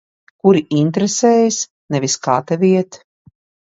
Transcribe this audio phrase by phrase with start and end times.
[0.45, 1.59] Kuri interesējas
[1.97, 2.99] nevis kā tev iet.